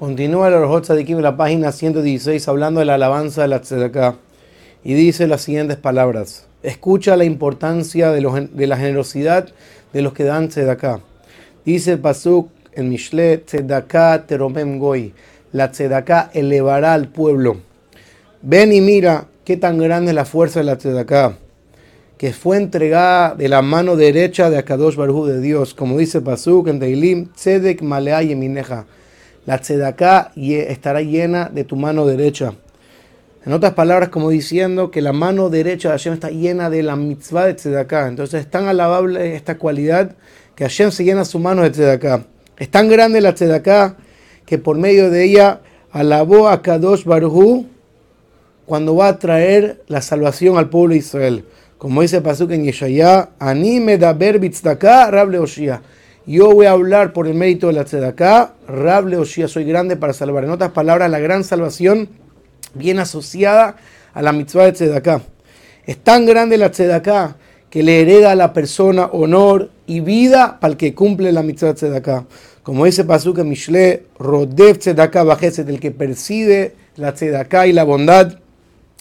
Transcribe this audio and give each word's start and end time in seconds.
Continúa 0.00 0.48
el 0.48 0.54
Orjot 0.54 0.84
Tzadikim 0.84 1.18
en 1.18 1.24
la 1.24 1.36
página 1.36 1.72
116 1.72 2.48
hablando 2.48 2.80
de 2.80 2.86
la 2.86 2.94
alabanza 2.94 3.42
de 3.42 3.48
la 3.48 3.60
Tzedakah 3.60 4.14
y 4.82 4.94
dice 4.94 5.26
las 5.26 5.42
siguientes 5.42 5.76
palabras. 5.76 6.46
Escucha 6.62 7.18
la 7.18 7.24
importancia 7.26 8.10
de, 8.10 8.22
la 8.66 8.76
generosidad 8.78 9.50
de 9.92 10.00
los 10.00 10.14
que 10.14 10.24
dan 10.24 10.48
Tzedakah. 10.48 11.00
Dice 11.66 11.92
el 11.92 11.98
Pasuk 11.98 12.48
en 12.72 12.88
Mishle, 12.88 13.44
Tzedakah 13.44 14.26
teromem 14.26 14.78
goy. 14.78 15.12
La 15.52 15.70
Tzedakah 15.70 16.30
elevará 16.32 16.94
al 16.94 17.08
pueblo. 17.08 17.58
Ven 18.40 18.72
y 18.72 18.80
mira 18.80 19.26
qué 19.44 19.58
tan 19.58 19.76
grande 19.76 20.12
es 20.12 20.14
la 20.14 20.24
fuerza 20.24 20.60
de 20.60 20.64
la 20.64 20.78
Tzedakah, 20.78 21.36
que 22.16 22.32
fue 22.32 22.56
entregada 22.56 23.34
de 23.34 23.50
la 23.50 23.60
mano 23.60 23.96
derecha 23.96 24.48
de 24.48 24.56
Akadosh 24.56 24.96
Baruj 24.96 25.16
Hu 25.18 25.26
de 25.26 25.40
Dios, 25.42 25.74
como 25.74 25.98
dice 25.98 26.18
el 26.18 26.24
Pasuk 26.24 26.68
en 26.68 26.80
Teilim, 26.80 27.26
Tzedek 27.34 27.82
malea 27.82 28.22
yemineja. 28.22 28.86
La 29.46 29.58
Tzedakah 29.58 30.32
ye- 30.34 30.70
estará 30.70 31.00
llena 31.02 31.48
de 31.48 31.64
tu 31.64 31.76
mano 31.76 32.06
derecha. 32.06 32.52
En 33.44 33.52
otras 33.54 33.72
palabras, 33.72 34.10
como 34.10 34.28
diciendo 34.28 34.90
que 34.90 35.00
la 35.00 35.12
mano 35.12 35.48
derecha 35.48 35.88
de 35.88 35.92
Hashem 35.94 36.12
está 36.12 36.28
llena 36.28 36.68
de 36.68 36.82
la 36.82 36.94
mitzvah 36.96 37.46
de 37.46 37.54
Tzedakah. 37.54 38.08
Entonces 38.08 38.42
es 38.42 38.50
tan 38.50 38.68
alabable 38.68 39.34
esta 39.34 39.56
cualidad 39.56 40.14
que 40.54 40.64
Hashem 40.64 40.90
se 40.90 41.04
llena 41.04 41.24
su 41.24 41.38
mano 41.38 41.62
de 41.62 41.70
Tzedakah. 41.70 42.24
Es 42.58 42.70
tan 42.70 42.88
grande 42.88 43.22
la 43.22 43.34
Tzedakah 43.34 43.96
que 44.44 44.58
por 44.58 44.76
medio 44.76 45.10
de 45.10 45.24
ella 45.24 45.60
alabó 45.90 46.48
a 46.48 46.60
Kadosh 46.60 47.04
Baruj 47.04 47.64
cuando 48.66 48.94
va 48.94 49.08
a 49.08 49.18
traer 49.18 49.82
la 49.88 50.02
salvación 50.02 50.58
al 50.58 50.68
pueblo 50.68 50.92
de 50.92 50.98
Israel. 50.98 51.44
Como 51.78 52.02
dice 52.02 52.20
Pasuk 52.20 52.50
en 52.50 52.64
Yeshaya, 52.64 53.30
Ani 53.38 53.80
medaber 53.80 54.38
bitzdaka 54.38 55.10
Rab 55.10 55.30
Leoshia. 55.30 55.80
Yo 56.30 56.54
voy 56.54 56.66
a 56.66 56.70
hablar 56.70 57.12
por 57.12 57.26
el 57.26 57.34
mérito 57.34 57.66
de 57.66 57.72
la 57.72 57.84
tzedakah, 57.84 58.54
Rab 58.68 59.08
Leoshia, 59.08 59.48
soy 59.48 59.64
grande 59.64 59.96
para 59.96 60.12
salvar. 60.12 60.44
En 60.44 60.50
otras 60.50 60.70
palabras, 60.70 61.10
la 61.10 61.18
gran 61.18 61.42
salvación 61.42 62.08
viene 62.72 63.00
asociada 63.00 63.74
a 64.14 64.22
la 64.22 64.30
mitzvah 64.30 64.66
de 64.66 64.72
tzedakah. 64.74 65.22
Es 65.84 65.96
tan 65.98 66.26
grande 66.26 66.56
la 66.56 66.70
tzedakah 66.70 67.34
que 67.68 67.82
le 67.82 68.00
hereda 68.00 68.30
a 68.30 68.36
la 68.36 68.52
persona 68.52 69.06
honor 69.06 69.70
y 69.88 69.98
vida 69.98 70.60
para 70.60 70.70
el 70.70 70.76
que 70.76 70.94
cumple 70.94 71.32
la 71.32 71.42
mitzvah 71.42 71.70
de 71.70 71.74
tzedakah. 71.74 72.26
Como 72.62 72.84
dice 72.84 73.02
Pasuk 73.02 73.38
en 73.38 73.48
Mishle, 73.48 74.04
Rodev 74.16 74.78
tzedakah 74.78 75.24
bajeset, 75.24 75.68
el 75.68 75.80
que 75.80 75.90
percibe 75.90 76.76
la 76.94 77.12
tzedakah 77.12 77.66
y 77.66 77.72
la 77.72 77.82
bondad, 77.82 78.38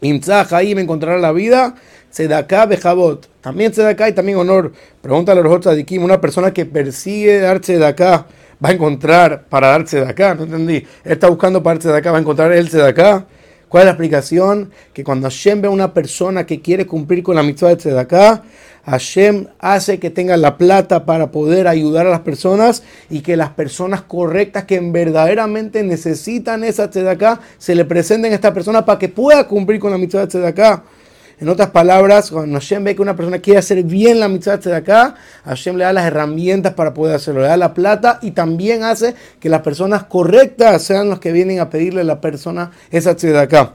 Imtzah 0.00 0.46
ahí 0.52 0.74
me 0.74 0.80
encontrará 0.80 1.18
la 1.18 1.32
vida, 1.32 1.74
Tzedaká 2.10 2.66
Bejabot. 2.66 3.28
También 3.40 3.72
Tzedaká 3.72 4.08
y 4.08 4.12
también 4.12 4.38
honor. 4.38 4.72
Pregúntale 5.00 5.40
a 5.40 5.42
los 5.42 5.60
Tzadikim, 5.60 6.02
una 6.02 6.20
persona 6.20 6.52
que 6.52 6.66
persigue 6.66 7.40
dar 7.40 7.60
Tzedaká 7.60 8.26
va 8.62 8.68
a 8.68 8.72
encontrar 8.72 9.44
para 9.48 9.68
dar 9.68 9.84
Tzedaká. 9.84 10.34
No 10.34 10.44
entendí. 10.44 10.86
Está 11.04 11.28
buscando 11.28 11.62
para 11.62 11.74
dar 11.74 11.80
Tzedaká, 11.80 12.12
va 12.12 12.18
a 12.18 12.20
encontrar 12.20 12.52
el 12.52 12.68
Tzedaká. 12.68 13.26
¿Cuál 13.68 13.82
es 13.82 13.84
la 13.86 13.90
explicación? 13.92 14.70
Que 14.92 15.04
cuando 15.04 15.28
Hashem 15.28 15.62
ve 15.62 15.68
a 15.68 15.70
una 15.70 15.94
persona 15.94 16.44
que 16.44 16.60
quiere 16.60 16.86
cumplir 16.86 17.22
con 17.22 17.36
la 17.36 17.42
mitzvah 17.42 17.68
de 17.68 17.76
Tzedaká, 17.76 18.42
Hashem 18.84 19.46
hace 19.58 19.98
que 19.98 20.10
tenga 20.10 20.36
la 20.36 20.56
plata 20.56 21.04
para 21.04 21.30
poder 21.30 21.68
ayudar 21.68 22.06
a 22.06 22.10
las 22.10 22.20
personas 22.20 22.82
y 23.10 23.20
que 23.20 23.36
las 23.36 23.50
personas 23.50 24.02
correctas 24.02 24.64
que 24.64 24.80
verdaderamente 24.80 25.82
necesitan 25.82 26.64
esa 26.64 26.90
tzedakah 26.90 27.40
se 27.58 27.74
le 27.74 27.84
presenten 27.84 28.32
a 28.32 28.34
esta 28.34 28.54
persona 28.54 28.84
para 28.84 28.98
que 28.98 29.08
pueda 29.08 29.46
cumplir 29.46 29.80
con 29.80 29.90
la 29.90 29.98
mitzvah 29.98 30.22
de 30.22 30.28
tzedakah. 30.28 30.82
En 31.40 31.48
otras 31.48 31.70
palabras, 31.70 32.30
cuando 32.30 32.58
Hashem 32.58 32.84
ve 32.84 32.94
que 32.94 33.00
una 33.00 33.16
persona 33.16 33.38
quiere 33.38 33.58
hacer 33.58 33.82
bien 33.82 34.20
la 34.20 34.28
mitzvah 34.28 34.58
de 34.58 34.58
tzedakah, 34.58 35.14
Hashem 35.46 35.76
le 35.76 35.84
da 35.84 35.92
las 35.94 36.04
herramientas 36.04 36.74
para 36.74 36.92
poder 36.92 37.16
hacerlo, 37.16 37.40
le 37.40 37.48
da 37.48 37.56
la 37.56 37.72
plata 37.72 38.18
y 38.20 38.32
también 38.32 38.82
hace 38.82 39.14
que 39.40 39.48
las 39.48 39.62
personas 39.62 40.04
correctas 40.04 40.82
sean 40.82 41.08
los 41.08 41.18
que 41.18 41.32
vienen 41.32 41.58
a 41.58 41.70
pedirle 41.70 42.02
a 42.02 42.04
la 42.04 42.20
persona 42.20 42.72
esa 42.90 43.16
tzedakah. 43.16 43.72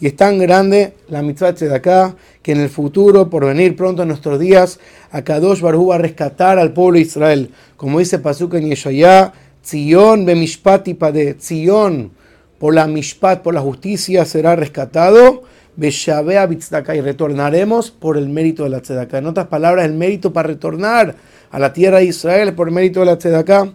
Y 0.00 0.06
es 0.06 0.16
tan 0.16 0.38
grande 0.38 0.94
la 1.08 1.22
mitzvah 1.22 1.48
de 1.48 1.52
Tzedakah 1.52 2.16
que 2.42 2.52
en 2.52 2.60
el 2.60 2.70
futuro, 2.70 3.28
por 3.28 3.44
venir 3.44 3.76
pronto 3.76 4.02
en 4.02 4.08
nuestros 4.08 4.40
días, 4.40 4.80
Akadosh 5.12 5.60
Baruj 5.60 5.82
Hu 5.82 5.88
va 5.88 5.96
a 5.96 5.98
rescatar 5.98 6.58
al 6.58 6.72
pueblo 6.72 6.94
de 6.94 7.02
Israel. 7.02 7.50
Como 7.76 7.98
dice 7.98 8.18
Pasuk 8.18 8.54
en 8.54 8.70
Yeshaya, 8.70 9.34
Tzion 9.62 10.24
be 10.24 10.34
mishpat 10.34 10.86
de 10.86 12.10
por 12.58 12.74
la 12.74 12.86
mishpat, 12.86 13.42
por 13.42 13.52
la 13.52 13.60
justicia, 13.60 14.24
será 14.24 14.56
rescatado. 14.56 15.42
Beshavea 15.80 16.44
bitzdaka, 16.44 16.94
y 16.94 17.00
retornaremos 17.00 17.90
por 17.90 18.18
el 18.18 18.28
mérito 18.28 18.64
de 18.64 18.68
la 18.68 18.82
tzedakah. 18.82 19.16
En 19.16 19.26
otras 19.26 19.46
palabras, 19.46 19.86
el 19.86 19.94
mérito 19.94 20.30
para 20.30 20.48
retornar 20.48 21.14
a 21.50 21.58
la 21.58 21.72
tierra 21.72 22.00
de 22.00 22.04
Israel 22.04 22.52
por 22.52 22.68
el 22.68 22.74
mérito 22.74 23.00
de 23.00 23.06
la 23.06 23.16
tzedakah. 23.16 23.72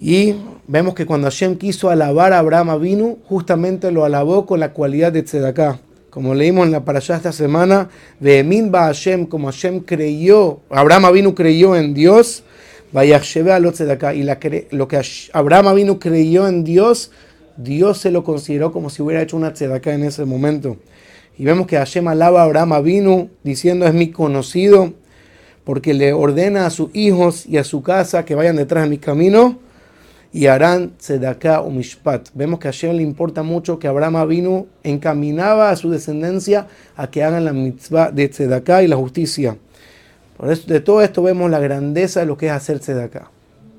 Y 0.00 0.36
vemos 0.68 0.94
que 0.94 1.04
cuando 1.04 1.26
Hashem 1.26 1.56
quiso 1.56 1.90
alabar 1.90 2.32
a 2.32 2.38
Abraham 2.38 2.70
Avinu, 2.70 3.18
justamente 3.24 3.90
lo 3.90 4.04
alabó 4.04 4.46
con 4.46 4.60
la 4.60 4.72
cualidad 4.72 5.10
de 5.10 5.24
Tzedakah. 5.24 5.80
Como 6.10 6.36
leímos 6.36 6.66
en 6.66 6.70
la 6.70 6.84
parashá 6.84 7.16
esta 7.16 7.32
semana, 7.32 7.88
Vehemin 8.20 8.70
ba 8.70 8.84
Hashem, 8.84 9.26
como 9.26 9.48
Hashem 9.48 9.80
creyó, 9.80 10.60
Abraham 10.70 11.06
Avinu 11.06 11.34
creyó 11.34 11.74
en 11.74 11.94
Dios, 11.94 12.44
Vayachsheve 12.92 13.50
alot 13.52 13.74
Tzedakah. 13.74 14.14
Y 14.14 14.24
lo 14.70 14.86
que 14.86 15.02
Abraham 15.32 15.66
Avinu 15.66 15.98
creyó 15.98 16.46
en 16.46 16.62
Dios, 16.62 17.10
Dios 17.58 17.98
se 17.98 18.12
lo 18.12 18.22
consideró 18.22 18.70
como 18.72 18.88
si 18.88 19.02
hubiera 19.02 19.20
hecho 19.20 19.36
una 19.36 19.52
Tzedakah 19.52 19.92
en 19.92 20.04
ese 20.04 20.24
momento. 20.24 20.76
Y 21.36 21.44
vemos 21.44 21.66
que 21.66 21.76
Hashem 21.76 22.06
alaba 22.06 22.40
a 22.40 22.44
Abraham 22.44 22.72
Avinu, 22.72 23.30
diciendo, 23.42 23.84
es 23.84 23.94
mi 23.94 24.10
conocido, 24.10 24.92
porque 25.64 25.92
le 25.92 26.12
ordena 26.12 26.66
a 26.66 26.70
sus 26.70 26.94
hijos 26.94 27.46
y 27.46 27.58
a 27.58 27.64
su 27.64 27.82
casa 27.82 28.24
que 28.24 28.36
vayan 28.36 28.56
detrás 28.56 28.84
de 28.84 28.90
mi 28.90 28.98
camino 28.98 29.58
y 30.32 30.46
harán 30.46 30.96
tzedakah 30.98 31.60
o 31.60 31.70
mishpat. 31.70 32.28
Vemos 32.34 32.60
que 32.60 32.68
a 32.68 32.72
Hashem 32.72 32.96
le 32.96 33.02
importa 33.02 33.42
mucho 33.42 33.78
que 33.78 33.88
Abraham 33.88 34.28
vino 34.28 34.66
encaminaba 34.84 35.70
a 35.70 35.76
su 35.76 35.90
descendencia 35.90 36.68
a 36.96 37.10
que 37.10 37.24
hagan 37.24 37.44
la 37.44 37.52
mitzvah 37.52 38.12
de 38.12 38.28
tzedakah 38.28 38.82
y 38.82 38.86
la 38.86 38.96
justicia. 38.96 39.56
Por 40.36 40.52
eso, 40.52 40.66
de 40.68 40.80
todo 40.80 41.02
esto 41.02 41.22
vemos 41.22 41.50
la 41.50 41.58
grandeza 41.58 42.20
de 42.20 42.26
lo 42.26 42.36
que 42.36 42.46
es 42.46 42.52
hacer 42.52 42.78
tzedakah. 42.78 43.30